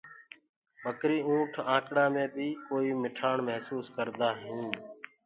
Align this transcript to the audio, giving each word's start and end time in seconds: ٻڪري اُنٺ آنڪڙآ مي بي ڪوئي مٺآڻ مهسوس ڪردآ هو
ٻڪري 0.81 1.19
اُنٺ 1.27 1.53
آنڪڙآ 1.75 2.05
مي 2.13 2.25
بي 2.33 2.47
ڪوئي 2.67 2.89
مٺآڻ 3.01 3.37
مهسوس 3.47 3.85
ڪردآ 3.95 4.29
هو 4.41 4.59